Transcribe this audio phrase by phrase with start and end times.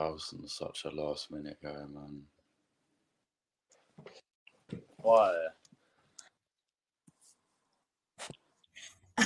[0.00, 2.22] Howson's such a last minute guy, man.
[4.96, 5.34] Why?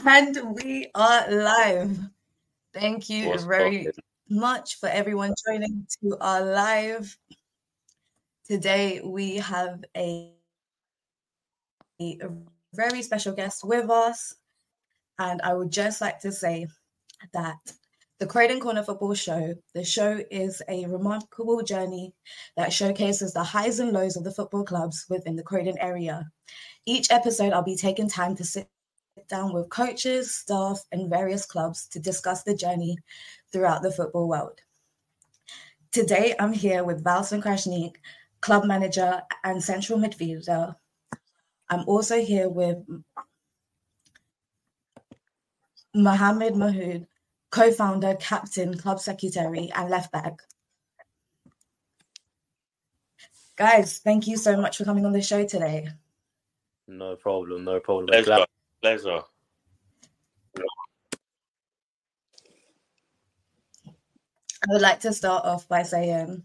[0.04, 1.96] And we are live.
[2.72, 4.02] Thank you What's very poppin'?
[4.29, 7.16] much for everyone joining to our live.
[8.45, 10.32] Today we have a,
[12.02, 12.18] a
[12.75, 14.34] very special guest with us.
[15.20, 16.66] And I would just like to say
[17.32, 17.61] that
[18.20, 22.12] the Croydon Corner Football Show, the show is a remarkable journey
[22.56, 26.30] that showcases the highs and lows of the football clubs within the Croydon area.
[26.86, 28.69] Each episode, I'll be taking time to sit
[29.28, 32.98] down with coaches, staff, and various clubs to discuss the journey
[33.52, 34.60] throughout the football world.
[35.91, 37.96] Today, I'm here with Valson Krashnik,
[38.41, 40.74] club manager and central midfielder.
[41.69, 42.78] I'm also here with
[45.94, 47.06] Mohammed Mahood,
[47.54, 50.42] co-founder, captain, club secretary, and left back.
[53.55, 55.88] Guys, thank you so much for coming on the show today.
[56.88, 57.62] No problem.
[57.62, 58.08] No problem.
[58.11, 58.44] We're Pleasure.
[58.83, 59.22] Pleasure.
[63.89, 66.42] I would like to start off by saying,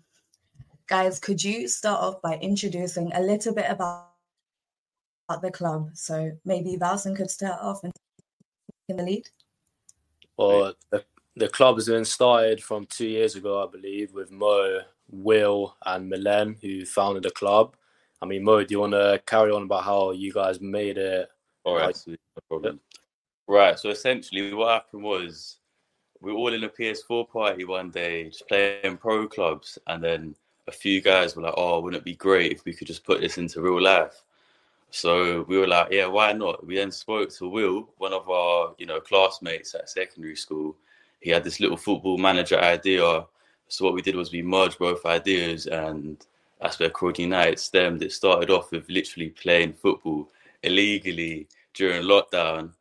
[0.88, 4.10] guys, could you start off by introducing a little bit about,
[5.28, 5.90] about the club?
[5.96, 7.94] So maybe Valson could start off and
[8.90, 9.28] in the lead.
[10.40, 11.04] Well, the,
[11.36, 16.10] the club has been started from two years ago, I believe, with Mo, Will, and
[16.12, 17.76] Milen, who founded the club.
[18.22, 21.30] I mean, Mo, do you want to carry on about how you guys made it?
[21.66, 22.16] Oh, all right, no
[22.50, 22.80] problem.
[23.48, 25.58] Right, so essentially, what happened was
[26.22, 30.36] we were all in a PS4 party one day, just playing pro clubs, and then
[30.68, 33.22] a few guys were like, "Oh, wouldn't it be great if we could just put
[33.22, 34.24] this into real life?"
[34.92, 38.74] So we were like, "Yeah, why not?" We then spoke to Will, one of our,
[38.78, 40.76] you know, classmates at secondary school.
[41.20, 43.26] He had this little football manager idea.
[43.68, 46.26] So what we did was we merged both ideas, and
[46.60, 48.02] that's where Croydon United stemmed.
[48.04, 50.30] It started off with literally playing football
[50.64, 52.74] illegally during lockdown,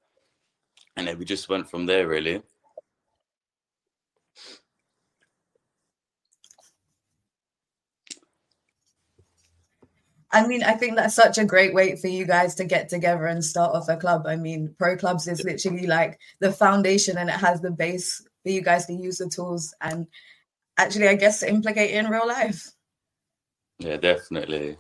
[0.97, 2.09] and then we just went from there.
[2.09, 2.43] Really,
[10.31, 13.27] I mean, I think that's such a great way for you guys to get together
[13.27, 14.27] and start off a club.
[14.27, 18.51] I mean, pro clubs is literally like the foundation and it has the base for
[18.51, 20.07] you guys to use the tools and
[20.77, 22.71] actually, I guess, implicate in real life.
[23.79, 24.77] yeah, definitely.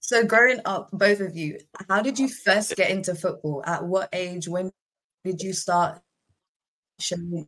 [0.00, 3.62] So, growing up, both of you, how did you oh, first get into football?
[3.66, 4.48] At what age?
[4.48, 4.70] When
[5.22, 6.00] did you start
[6.98, 7.46] showing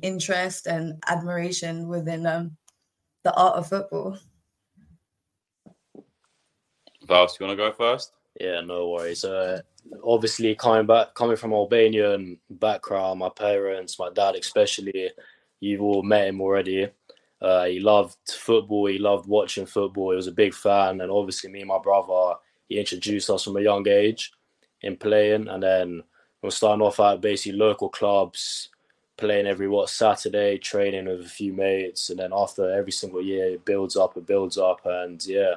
[0.00, 2.56] interest and admiration within um,
[3.24, 4.18] the art of football?
[7.06, 8.12] Vals, you want to go first?
[8.40, 9.24] Yeah, no worries.
[9.24, 9.60] Uh,
[10.04, 15.10] obviously, coming back, coming from Albanian background, my parents, my dad especially,
[15.60, 16.88] you've all met him already.
[17.40, 18.86] Uh, he loved football.
[18.86, 20.10] He loved watching football.
[20.10, 22.36] He was a big fan, and obviously, me and my brother,
[22.68, 24.32] he introduced us from a young age
[24.82, 26.02] in playing, and then
[26.40, 28.70] we're starting off at basically local clubs,
[29.16, 33.46] playing every what Saturday, training with a few mates, and then after every single year,
[33.46, 35.56] it builds up, it builds up, and yeah,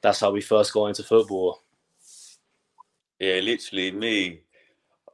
[0.00, 1.60] that's how we first got into football.
[3.18, 4.40] Yeah, literally me.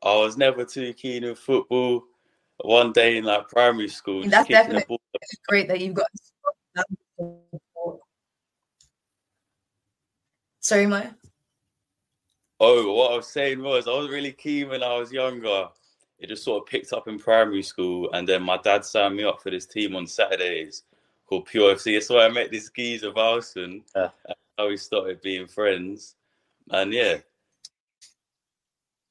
[0.02, 2.04] I was never too keen on football.
[2.62, 5.00] One day in like primary school, That's definitely- ball.
[5.48, 6.06] Great that you've got.
[10.60, 11.10] Sorry, Maya.
[12.58, 15.68] Oh, what I was saying was I was really keen when I was younger.
[16.20, 19.24] It just sort of picked up in primary school, and then my dad signed me
[19.24, 20.84] up for this team on Saturdays
[21.26, 21.94] called Pure FC.
[21.94, 23.82] That's why I met this geezer Valson.
[23.96, 24.08] Yeah.
[24.58, 26.16] How we started being friends.
[26.70, 27.16] And yeah,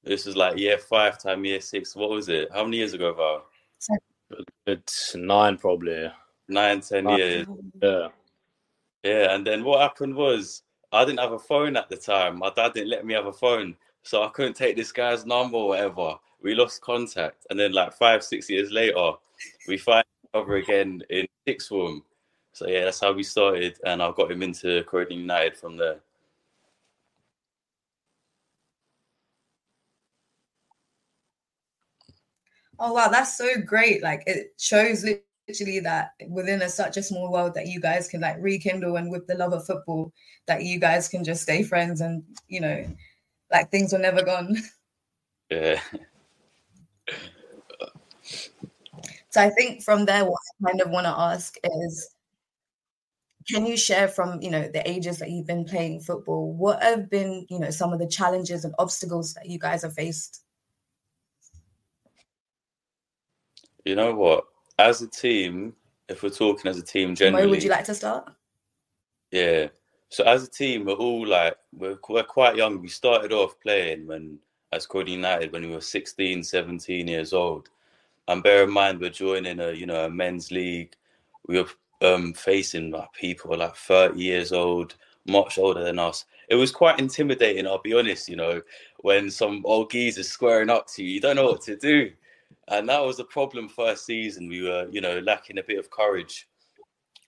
[0.03, 1.95] this was like year five time year six.
[1.95, 2.49] What was it?
[2.53, 3.45] How many years ago, Val?
[4.67, 6.11] It's nine probably.
[6.47, 7.17] Nine, ten Nine.
[7.17, 7.47] years.
[7.81, 8.07] Yeah.
[9.03, 12.37] Yeah, and then what happened was I didn't have a phone at the time.
[12.37, 15.57] My dad didn't let me have a phone, so I couldn't take this guy's number
[15.57, 16.15] or whatever.
[16.41, 19.11] We lost contact, and then like five, six years later,
[19.67, 22.03] we find each other again in sixth form.
[22.53, 25.99] So yeah, that's how we started, and I got him into Croydon United from there.
[32.79, 34.01] Oh wow, that's so great!
[34.01, 35.05] Like it shows
[35.47, 39.11] literally that within a, such a small world that you guys can like rekindle, and
[39.11, 40.13] with the love of football,
[40.47, 42.85] that you guys can just stay friends, and you know,
[43.51, 44.55] like things were never gone.
[45.49, 45.81] Yeah,
[49.29, 52.09] So I think from there, what I kind of want to ask is
[53.47, 57.09] can you share from you know the ages that you've been playing football what have
[57.09, 60.43] been you know some of the challenges and obstacles that you guys have faced?
[63.85, 64.45] You know what?
[64.77, 65.73] As a team
[66.09, 68.31] if we're talking as a team generally Where would you like to start?
[69.31, 69.67] Yeah.
[70.09, 72.81] So as a team we're all like we're, we're quite young.
[72.81, 74.39] We started off playing when
[74.71, 77.69] as Croydon United when we were 16 17 years old.
[78.29, 80.95] And bear in mind we're joining a you know a men's league.
[81.47, 81.69] We were
[82.01, 84.95] um, facing like people like 30 years old,
[85.25, 86.25] much older than us.
[86.47, 88.61] It was quite intimidating, I'll be honest, you know,
[88.99, 92.11] when some old geezers squaring up to you, you don't know what to do.
[92.67, 94.47] And that was a problem first season.
[94.47, 96.47] We were, you know, lacking a bit of courage.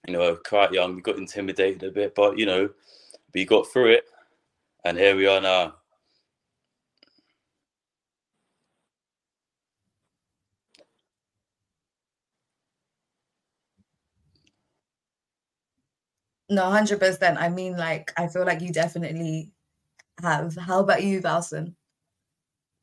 [0.08, 2.70] You know, quite young, we got intimidated a bit, but you know,
[3.34, 4.06] we got through it.
[4.86, 5.76] And here we are now.
[16.52, 17.38] No, hundred percent.
[17.38, 19.52] I mean, like, I feel like you definitely
[20.22, 20.54] have.
[20.58, 21.78] How about you, Valson?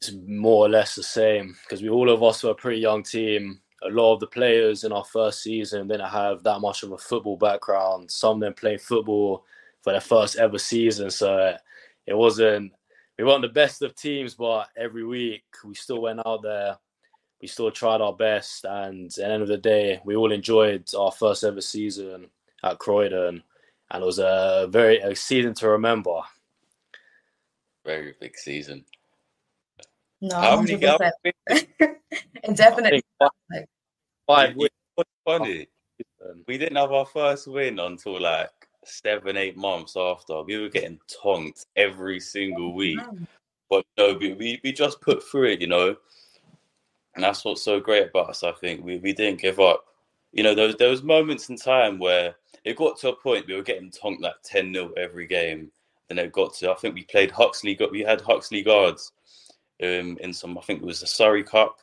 [0.00, 3.02] It's more or less the same because we all of us were a pretty young
[3.02, 3.60] team.
[3.82, 6.98] A lot of the players in our first season didn't have that much of a
[6.98, 8.10] football background.
[8.10, 9.44] Some of them playing football
[9.82, 11.54] for their first ever season, so
[12.06, 12.72] it wasn't.
[13.18, 16.78] We weren't the best of teams, but every week we still went out there.
[17.42, 20.88] We still tried our best, and at the end of the day, we all enjoyed
[20.96, 22.28] our first ever season
[22.64, 23.42] at Croydon
[23.90, 26.20] and it was a very a season to remember.
[27.84, 28.84] Very big season.
[30.20, 30.98] No, how many games?
[32.54, 33.64] Definitely five,
[34.26, 34.70] five wins.
[34.94, 35.68] What's funny?
[36.24, 38.50] Um, we didn't have our first win until like
[38.84, 40.42] seven, eight months after.
[40.42, 42.98] We were getting tonked every single week.
[43.70, 45.96] But no, we, we, we just put through it, you know.
[47.14, 48.84] And that's what's so great about us, I think.
[48.84, 49.84] We we didn't give up.
[50.32, 53.46] You know, there was, there was moments in time where it got to a point
[53.46, 55.70] we were getting tonked like 10 0 every game.
[56.08, 59.12] Then it got to, I think we played Huxley, got we had Huxley guards
[59.82, 61.78] um, in some, I think it was the Surrey Cup.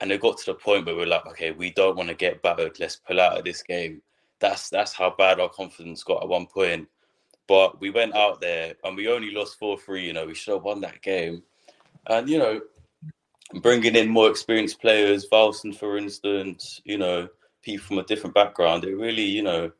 [0.00, 2.14] And it got to the point where we are like, okay, we don't want to
[2.14, 2.78] get battered.
[2.78, 4.02] Let's pull out of this game.
[4.40, 6.88] That's that's how bad our confidence got at one point.
[7.46, 10.04] But we went out there and we only lost 4 3.
[10.04, 11.42] You know, we should have won that game.
[12.06, 12.60] And, you know,
[13.60, 17.28] bringing in more experienced players, Valson, for instance, you know,
[17.62, 19.70] people from a different background, it really, you know,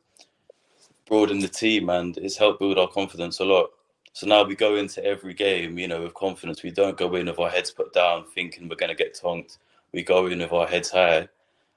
[1.07, 3.69] broadened the team and it's helped build our confidence a lot.
[4.13, 6.63] So now we go into every game, you know, with confidence.
[6.63, 9.57] We don't go in with our heads put down, thinking we're going to get tonked.
[9.91, 11.27] We go in with our heads high,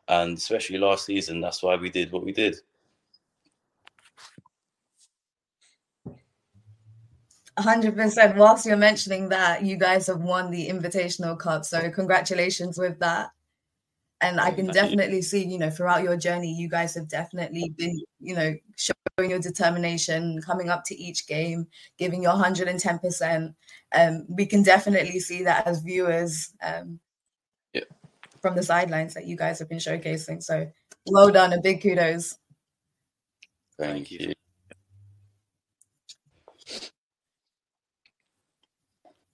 [0.09, 2.57] and especially last season, that's why we did what we did.
[7.59, 8.37] hundred percent.
[8.37, 13.31] Whilst you're mentioning that, you guys have won the Invitational Cup, so congratulations with that
[14.21, 18.01] and I can definitely see, you know, throughout your journey, you guys have definitely been,
[18.21, 21.69] you know, showing your determination, coming up to each game,
[21.99, 23.55] giving your 110%.
[23.95, 26.99] Um, we can definitely see that as viewers um,
[27.73, 27.85] yeah.
[28.43, 30.43] from the sidelines that you guys have been showcasing.
[30.43, 30.69] So
[31.07, 32.39] well done and big kudos.
[33.79, 34.33] Thank you.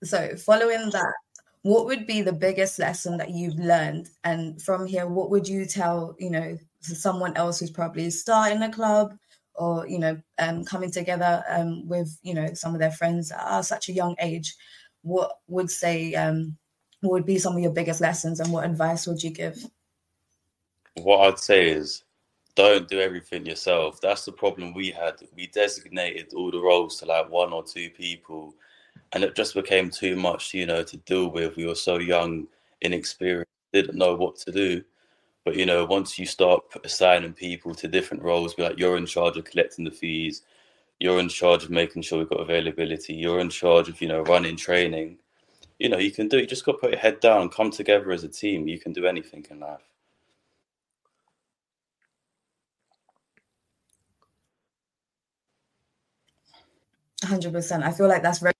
[0.03, 1.15] So following that,
[1.65, 4.11] what would be the biggest lesson that you've learned?
[4.23, 8.71] And from here what would you tell you know someone else who's probably starting a
[8.71, 9.17] club
[9.55, 13.63] or you know um, coming together um, with you know some of their friends at
[13.63, 14.55] such a young age?
[15.01, 16.57] What would say um,
[17.01, 19.67] what would be some of your biggest lessons and what advice would you give?
[20.97, 22.05] What i'd say is
[22.55, 24.01] don't do everything yourself.
[24.01, 25.15] That's the problem we had.
[25.35, 28.55] We designated all the roles to like one or two people
[29.15, 31.57] and it just became too much, you know, to deal with.
[31.57, 32.49] We were so young,
[32.83, 34.85] inexperienced, didn't know what to do.
[35.45, 39.07] But you know, once you start assigning people to different roles, be like you're in
[39.07, 40.43] charge of collecting the fees,
[41.01, 44.23] you're in charge of making sure we've got availability, you're in charge of you know
[44.23, 45.19] running training.
[45.79, 46.39] You know, you can do.
[46.39, 46.43] It.
[46.43, 48.69] You just got to put your head down, come together as a team.
[48.69, 49.83] You can do anything in life.
[57.25, 57.85] Hundred percent.
[57.85, 58.54] I feel like that's very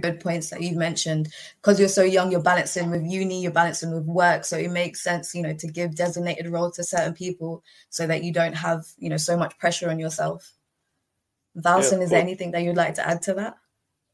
[0.00, 1.32] good points that you've mentioned.
[1.60, 5.02] Because you're so young you're balancing with uni you're balancing with work so it makes
[5.02, 8.84] sense you know to give designated roles to certain people so that you don't have
[8.98, 10.52] you know so much pressure on yourself.
[11.56, 13.56] Valson, yeah, is there anything that you'd like to add to that?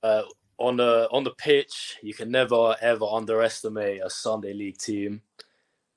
[0.02, 0.22] Uh,
[0.58, 5.22] on the on the pitch you can never ever underestimate a sunday league team.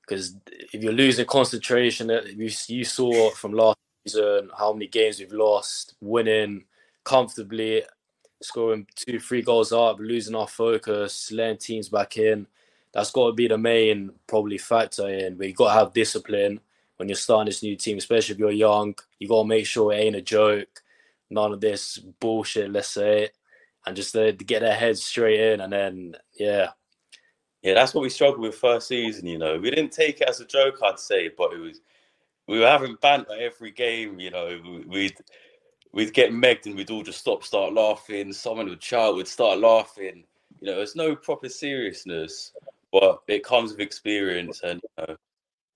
[0.00, 0.36] Because
[0.72, 5.32] if you're losing concentration uh, you, you saw from last season how many games we've
[5.32, 6.64] lost winning
[7.04, 7.82] comfortably
[8.44, 12.46] scoring two, three goals up, losing our focus, letting teams back in.
[12.92, 15.38] That's got to be the main probably factor in.
[15.40, 16.60] You got to have discipline
[16.96, 18.94] when you're starting this new team, especially if you're young.
[19.18, 20.82] You got to make sure it ain't a joke,
[21.30, 22.70] none of this bullshit.
[22.70, 23.30] Let's say,
[23.86, 26.70] and just uh, get their heads straight in, and then yeah,
[27.62, 29.26] yeah, that's what we struggled with first season.
[29.26, 31.80] You know, we didn't take it as a joke, I'd say, but it was
[32.46, 34.20] we were having banter every game.
[34.20, 35.16] You know, we'd
[35.94, 38.32] we'd get megged and we'd all just stop, start laughing.
[38.32, 40.24] Someone would shout, would start laughing.
[40.60, 42.52] You know, there's no proper seriousness,
[42.92, 45.16] but it comes with experience, and you know,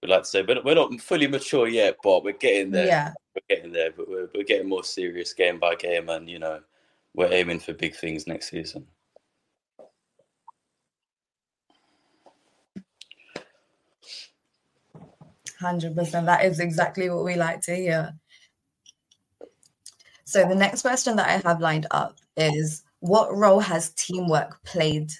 [0.02, 2.86] we like to say, but we're not fully mature yet, but we're getting there.
[2.86, 6.38] Yeah, we're getting there, but we're, we're getting more serious game by game, and you
[6.38, 6.60] know,
[7.14, 8.86] we're aiming for big things next season.
[15.60, 16.26] Hundred percent.
[16.26, 18.14] That is exactly what we like to hear.
[20.28, 25.10] So the next question that I have lined up is what role has teamwork played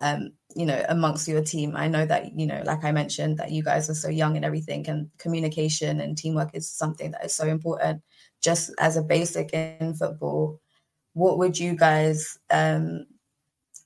[0.00, 1.76] um, you know, amongst your team?
[1.76, 4.44] I know that, you know, like I mentioned, that you guys are so young and
[4.44, 8.02] everything, and communication and teamwork is something that is so important.
[8.42, 10.58] Just as a basic in football,
[11.12, 13.06] what would you guys um,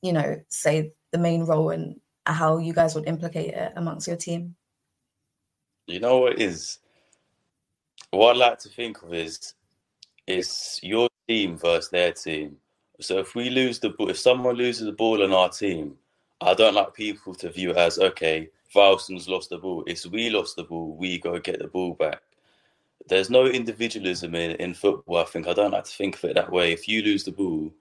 [0.00, 4.16] you know, say the main role and how you guys would implicate it amongst your
[4.16, 4.56] team?
[5.86, 6.78] You know what is
[8.12, 9.52] what I like to think of is
[10.26, 12.56] it's your team versus their team.
[13.00, 15.96] So if we lose the ball, if someone loses the ball on our team,
[16.40, 19.84] I don't like people to view it as okay, Valson's lost the ball.
[19.86, 22.22] It's we lost the ball, we go get the ball back.
[23.08, 25.18] There's no individualism in, in football.
[25.18, 26.72] I think I don't like to think of it that way.
[26.72, 27.72] If you lose the ball,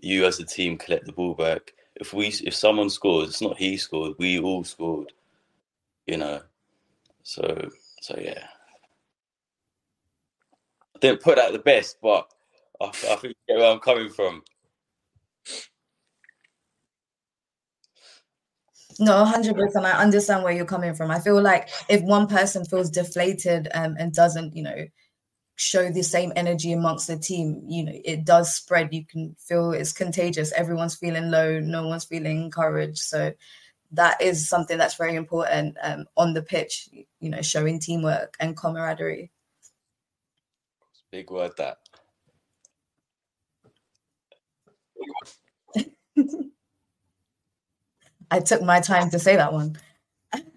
[0.00, 1.74] you as a team collect the ball back.
[1.96, 5.12] If we if someone scores, it's not he scored, we all scored.
[6.06, 6.40] You know.
[7.24, 7.68] So
[8.00, 8.46] so yeah.
[11.00, 12.28] Didn't put that the best, but
[12.80, 14.42] I, I think you get where I'm coming from.
[19.00, 19.84] No, hundred percent.
[19.86, 21.10] I understand where you're coming from.
[21.10, 24.86] I feel like if one person feels deflated um, and doesn't, you know,
[25.54, 28.92] show the same energy amongst the team, you know, it does spread.
[28.92, 30.52] You can feel it's contagious.
[30.52, 31.60] Everyone's feeling low.
[31.60, 32.98] No one's feeling encouraged.
[32.98, 33.32] So
[33.92, 36.88] that is something that's very important um, on the pitch.
[37.20, 39.30] You know, showing teamwork and camaraderie.
[41.10, 41.78] Big word that.
[48.30, 49.76] I took my time to say that one.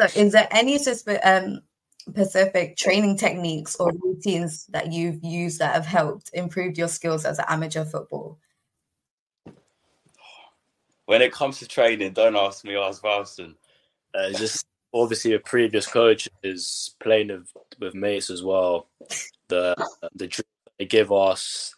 [0.00, 0.78] so, is there any
[1.24, 1.62] um,
[2.08, 7.38] specific training techniques or routines that you've used that have helped improve your skills as
[7.38, 8.38] an amateur football?
[11.06, 13.56] When it comes to training, don't ask me, ask Valson.
[14.14, 18.88] Uh, just obviously a previous coach is playing with, with mates as well.
[19.48, 19.74] The
[20.14, 20.42] the
[20.78, 21.74] they give us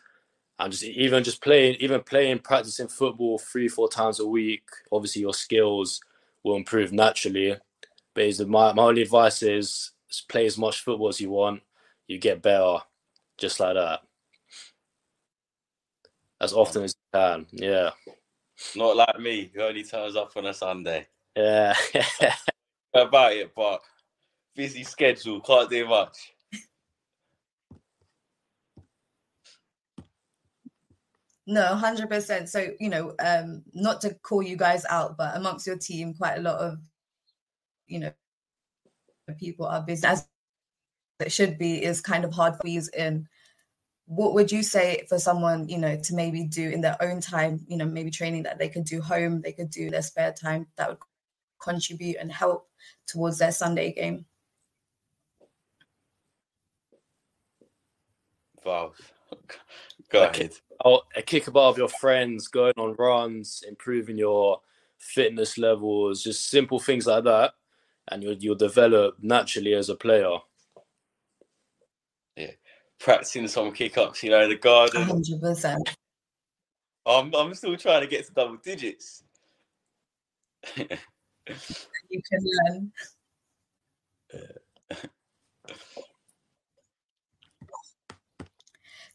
[0.58, 4.62] and just even just playing, even playing, practicing football three, four times a week.
[4.92, 6.00] Obviously, your skills
[6.44, 7.56] will improve naturally.
[8.14, 9.92] But is my my only advice is
[10.28, 11.62] play as much football as you want.
[12.06, 12.78] You get better,
[13.36, 14.00] just like that,
[16.40, 17.46] as often as you can.
[17.52, 17.90] Yeah.
[18.74, 21.08] Not like me, who only turns up on a Sunday.
[21.36, 21.74] Yeah.
[22.96, 23.82] About it, but
[24.54, 26.16] busy schedule, can't do much.
[31.46, 32.48] No, hundred percent.
[32.48, 36.38] So you know, um, not to call you guys out, but amongst your team, quite
[36.38, 36.78] a lot of
[37.86, 38.12] you know
[39.38, 40.26] people are busy as
[41.20, 41.84] it should be.
[41.84, 43.28] Is kind of hard for you in.
[44.06, 47.60] What would you say for someone you know to maybe do in their own time?
[47.68, 50.66] You know, maybe training that they could do home, they could do their spare time
[50.78, 50.98] that would
[51.60, 52.68] contribute and help
[53.06, 54.24] towards their Sunday game.
[58.64, 58.92] Wow.
[60.10, 60.52] Go ahead
[60.84, 64.60] oh, a kick above your friends, going on runs, improving your
[64.98, 67.52] fitness levels, just simple things like that,
[68.08, 70.36] and you'll you'll develop naturally as a player.
[72.36, 72.52] Yeah,
[72.98, 75.02] practicing some kick ups, you know, in the garden.
[75.02, 75.96] Hundred percent.
[77.06, 79.22] I'm I'm still trying to get to double digits.
[82.08, 82.92] you can learn.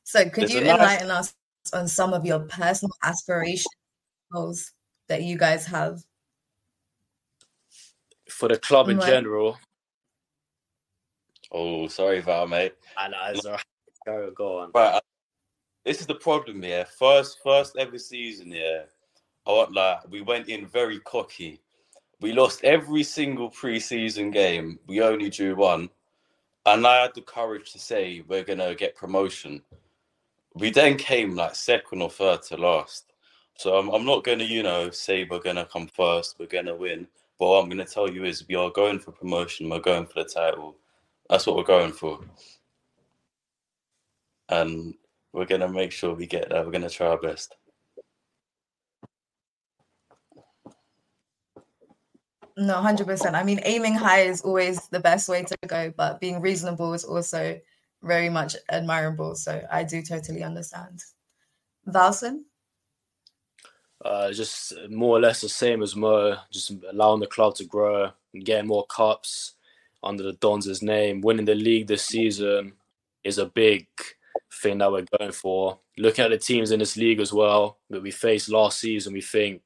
[0.04, 1.34] So, could There's you enlighten nice...
[1.64, 3.68] us on some of your personal aspirations
[5.08, 6.04] that you guys have
[8.30, 9.58] for the club in general.
[11.52, 12.74] Oh, sorry, Val, mate.
[12.98, 13.64] I know it's all right.
[14.06, 14.72] Go, go on.
[14.72, 15.02] But uh,
[15.86, 16.86] this is the problem, here.
[16.98, 18.84] First, first ever season, yeah.
[19.46, 21.62] I want like we went in very cocky.
[22.22, 24.80] We lost every single preseason game.
[24.88, 25.90] We only drew one,
[26.66, 29.62] and I had the courage to say we're gonna get promotion
[30.54, 33.14] we then came like second or third to last.
[33.58, 36.48] So I'm, I'm not going to, you know, say we're going to come first, we're
[36.48, 37.08] going to win.
[37.40, 40.06] But what I'm going to tell you is we are going for promotion, we're going
[40.06, 40.76] for the title.
[41.30, 42.20] That's what we're going for.
[44.50, 44.96] And
[45.32, 46.66] we're going to make sure we get that.
[46.66, 47.56] We're going to try our best.
[52.58, 53.34] No, 100%.
[53.34, 57.04] I mean, aiming high is always the best way to go, but being reasonable is
[57.04, 57.60] also
[58.04, 59.36] very much admirable.
[59.36, 61.02] So I do totally understand.
[61.86, 62.46] Valson?
[64.04, 68.12] Uh, just more or less the same as Mo, just allowing the club to grow
[68.34, 69.54] and getting more cups
[70.04, 71.22] under the Dons' name.
[71.22, 72.74] Winning the league this season
[73.24, 73.88] is a big
[74.62, 75.80] thing that we're going for.
[75.98, 79.22] Looking at the teams in this league as well that we faced last season, we
[79.22, 79.62] think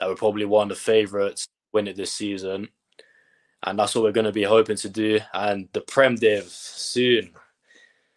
[0.00, 2.68] that we're probably one of the favourites win it this season.
[3.62, 5.20] And that's what we're going to be hoping to do.
[5.34, 7.32] And the Prem Div soon.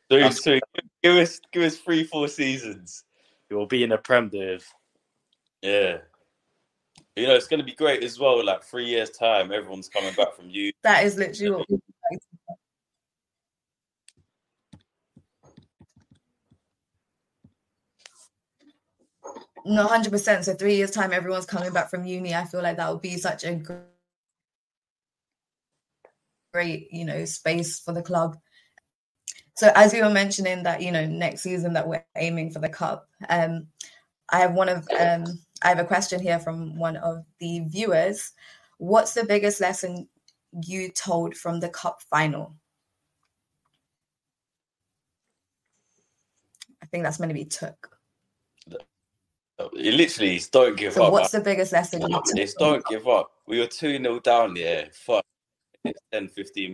[0.09, 0.59] So, so
[1.03, 3.03] give us give us three, four seasons.
[3.49, 4.65] You will be in the Prem Div.
[5.61, 5.97] Yeah.
[7.15, 8.43] You know, it's going to be great as well.
[8.43, 10.71] Like three years' time, everyone's coming back from you.
[10.83, 11.81] That is literally what
[19.65, 20.45] No, hundred percent.
[20.45, 22.33] So three years time, everyone's coming back from uni.
[22.33, 23.61] I feel like that would be such a
[26.53, 28.37] great, you know, space for the club.
[29.55, 32.69] So as you were mentioning that, you know, next season that we're aiming for the
[32.69, 33.09] cup.
[33.29, 33.67] Um,
[34.29, 35.25] I have one of um,
[35.63, 38.31] I have a question here from one of the viewers.
[38.77, 40.07] What's the biggest lesson
[40.65, 42.55] you told from the cup final?
[46.81, 47.98] I think that's meant to be took.
[49.73, 51.13] You literally is don't give so up.
[51.13, 52.01] What's the biggest lesson?
[52.35, 53.31] It's don't give up.
[53.45, 54.85] We were 2 0 down, yeah.
[54.93, 55.23] Fuck.
[55.83, 56.73] It's 10 15.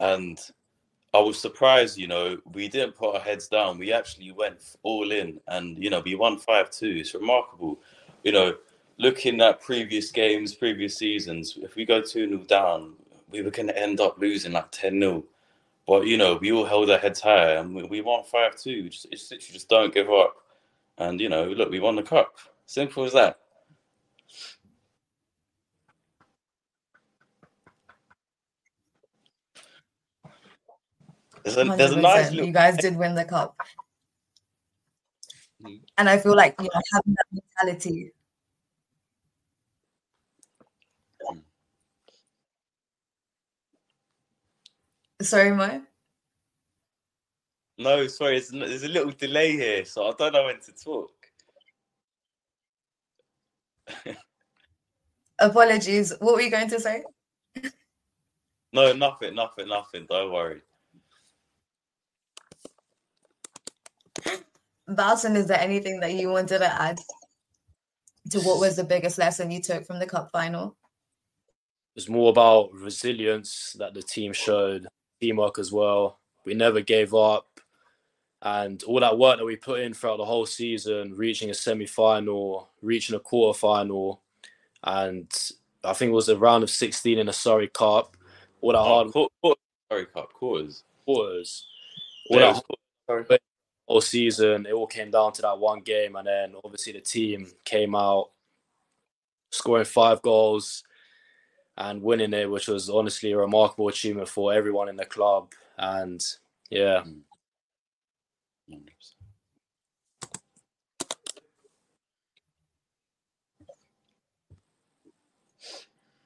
[0.00, 0.38] And
[1.14, 3.78] I was surprised, you know, we didn't put our heads down.
[3.78, 6.86] We actually went all in and, you know, we won 5 2.
[6.86, 7.80] It's remarkable.
[8.24, 8.56] You know,
[8.98, 12.94] looking at previous games, previous seasons, if we go 2 0 down,
[13.30, 15.24] we were going to end up losing like 10 0.
[15.86, 18.86] But, you know, we all held our heads high and we, we won 5 2.
[18.86, 20.36] It's literally just don't give up.
[20.98, 22.36] And, you know, look, we won the cup.
[22.66, 23.38] Simple as that.
[31.44, 33.56] There's a, there's a nice you guys did win the cup.
[35.62, 35.80] Mm.
[35.96, 38.12] And I feel like you know having that mentality.
[45.20, 45.82] Sorry, Mo.
[47.78, 51.12] No, sorry, there's a little delay here, so I don't know when to talk.
[55.38, 56.12] Apologies.
[56.18, 57.04] What were you going to say?
[58.72, 60.06] no, nothing, nothing, nothing.
[60.08, 60.60] Don't worry.
[64.88, 66.98] Balson, is there anything that you wanted to add
[68.30, 70.76] to what was the biggest lesson you took from the cup final?
[71.94, 74.88] It's more about resilience that the team showed,
[75.20, 76.18] teamwork as well.
[76.44, 77.57] We never gave up.
[78.40, 81.86] And all that work that we put in throughout the whole season, reaching a semi
[81.86, 84.22] final, reaching a quarter final,
[84.84, 85.30] and
[85.82, 88.16] I think it was a round of 16 in a Surrey Cup.
[88.60, 89.56] All that oh, hard.
[89.90, 90.84] Surrey Cup, quarters.
[91.04, 91.66] Quarters.
[92.30, 92.60] All yeah,
[93.08, 93.40] that
[93.86, 94.66] all season.
[94.66, 98.30] It all came down to that one game, and then obviously the team came out
[99.50, 100.84] scoring five goals
[101.76, 105.52] and winning it, which was honestly a remarkable achievement for everyone in the club.
[105.78, 106.24] And
[106.70, 107.02] yeah.
[107.06, 107.20] Mm.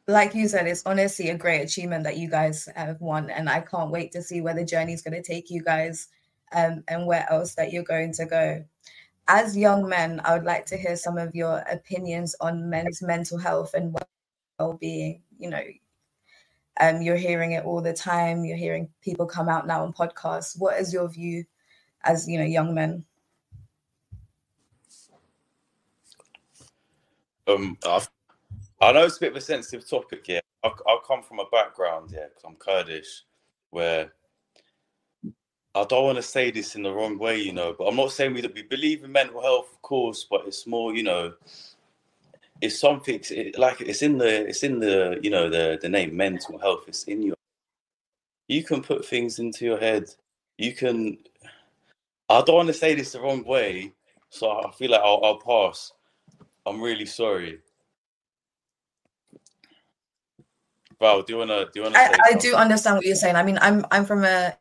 [0.09, 3.61] Like you said, it's honestly a great achievement that you guys have won, and I
[3.61, 6.09] can't wait to see where the journey is going to take you guys
[6.53, 8.65] um, and where else that you're going to go.
[9.29, 13.39] As young men, I would like to hear some of your opinions on men's mental
[13.39, 13.97] health and
[14.59, 15.23] well-being.
[15.39, 15.63] You know,
[16.81, 18.45] um, you're hearing it all the time.
[18.45, 20.59] You're hearing people come out now on podcasts.
[20.59, 21.45] What is your view
[22.05, 23.05] as you know young men?
[27.47, 27.77] Um,
[28.81, 30.41] I know it's a bit of a sensitive topic here.
[30.65, 33.25] I, I come from a background, yeah, because I'm Kurdish,
[33.71, 34.12] where
[35.75, 38.12] I don't want to say this in the wrong way, you know, but I'm not
[38.12, 41.33] saying we we believe in mental health, of course, but it's more, you know,
[42.61, 46.17] it's something it, like it's in the it's in the you know the the name
[46.17, 46.85] mental health.
[46.87, 47.37] It's in your.
[48.49, 50.05] You can put things into your head.
[50.59, 51.19] You can.
[52.33, 53.92] I don't want to say this the wrong way,
[54.31, 55.92] so I feel like I'll, I'll pass.
[56.66, 57.59] I'm really sorry.
[60.99, 61.99] Val, do you wanna do you wanna?
[61.99, 63.37] I, I do understand what you're saying.
[63.37, 64.57] I mean, I'm I'm from a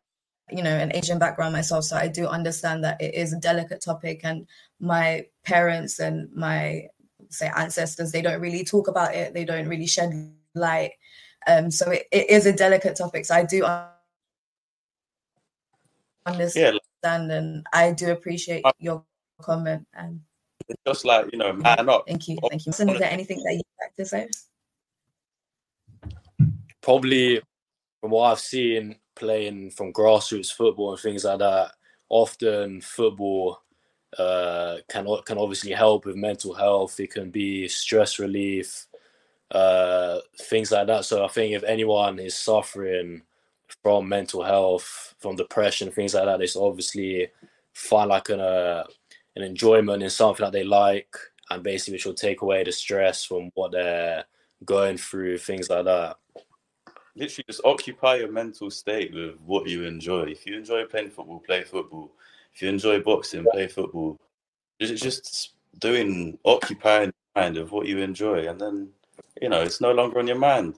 [0.52, 3.82] you know an asian background myself so i do understand that it is a delicate
[3.82, 4.46] topic and
[4.80, 6.86] my parents and my
[7.30, 10.12] say ancestors they don't really talk about it they don't really shed
[10.54, 10.92] light
[11.48, 13.66] um so it, it is a delicate topic so i do
[16.26, 16.91] understand yeah.
[17.04, 19.04] And i do appreciate your
[19.42, 20.22] comment and
[20.88, 23.54] just like you know man up thank you thank you so is there anything that
[23.54, 24.28] you'd like to say
[26.82, 27.42] probably
[28.02, 31.72] from what I've seen playing from grassroots football and things like that,
[32.10, 33.62] often football
[34.18, 37.00] uh, can can obviously help with mental health.
[37.00, 38.88] It can be stress relief,
[39.52, 41.06] uh, things like that.
[41.06, 43.22] So I think if anyone is suffering
[43.82, 47.30] from mental health, from depression, things like that, they obviously
[47.74, 48.84] find like an uh,
[49.36, 51.16] an enjoyment in something that they like,
[51.50, 54.26] and basically which will take away the stress from what they're
[54.66, 56.18] going through, things like that.
[57.16, 60.24] Literally, just occupy your mental state with what you enjoy.
[60.24, 62.12] If you enjoy playing football, play football.
[62.54, 64.18] If you enjoy boxing, play football.
[64.80, 68.90] It's just doing occupying mind of what you enjoy, and then
[69.42, 70.76] you know it's no longer on your mind.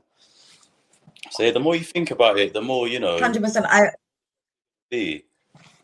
[1.34, 3.20] So the more you think about it, the more you know.
[3.20, 3.66] Hundred percent.
[3.68, 3.90] I.
[4.92, 5.26] See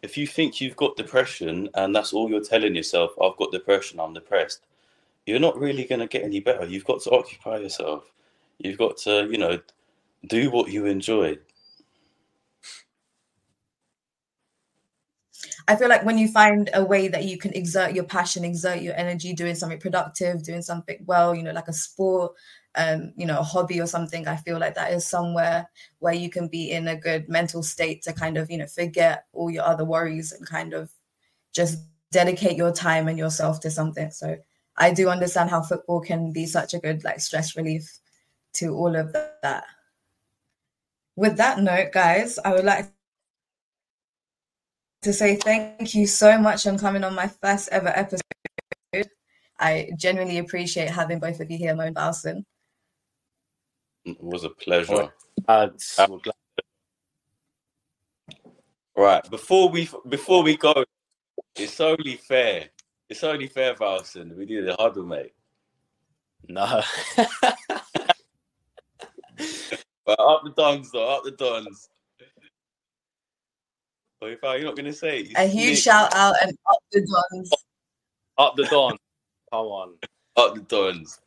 [0.02, 4.00] if you think you've got depression and that's all you're telling yourself, I've got depression,
[4.00, 4.62] I'm depressed,
[5.26, 6.66] you're not really going to get any better.
[6.66, 8.12] You've got to occupy yourself.
[8.58, 9.60] You've got to, you know,
[10.28, 11.38] do what you enjoy.
[15.68, 18.82] I feel like when you find a way that you can exert your passion, exert
[18.82, 22.34] your energy, doing something productive, doing something well, you know, like a sport,
[22.76, 26.30] um, you know, a hobby or something, I feel like that is somewhere where you
[26.30, 29.64] can be in a good mental state to kind of, you know, forget all your
[29.64, 30.92] other worries and kind of
[31.54, 31.80] just
[32.12, 34.12] dedicate your time and yourself to something.
[34.12, 34.38] So
[34.78, 38.00] I do understand how football can be such a good like stress relief
[38.54, 39.66] to all of that.
[41.16, 42.92] With that note, guys, I would like
[45.02, 48.22] to say thank you so much on coming on my first ever episode.
[49.60, 52.46] I genuinely appreciate having both of you here, Mo and Balson.
[54.06, 55.12] It was a pleasure.
[55.48, 55.70] Uh,
[58.96, 60.84] right, before we before we go,
[61.56, 62.70] it's only fair.
[63.10, 64.36] It's only fair, Balson.
[64.38, 65.34] We did a huddle, mate.
[66.48, 66.82] No.
[67.18, 67.40] but
[70.20, 71.08] up the dons, though.
[71.08, 71.90] Up the dons.
[74.22, 77.00] Or if you're not going to say it, a huge shout out and up the
[77.00, 77.52] dons.
[78.38, 79.00] Up the dons.
[79.52, 79.96] Come on.
[80.36, 81.20] Up the dons.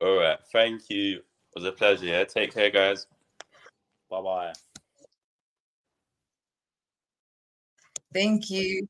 [0.00, 0.38] All right.
[0.52, 1.20] Thank you.
[1.54, 2.06] Was a pleasure.
[2.06, 2.24] Yeah.
[2.24, 3.06] Take care, guys.
[4.08, 4.52] Bye bye.
[8.12, 8.88] Thank you.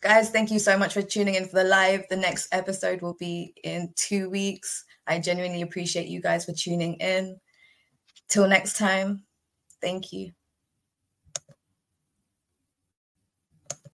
[0.00, 2.04] Guys, thank you so much for tuning in for the live.
[2.10, 4.84] The next episode will be in two weeks.
[5.06, 7.38] I genuinely appreciate you guys for tuning in.
[8.28, 9.24] Till next time.
[9.80, 10.32] Thank you.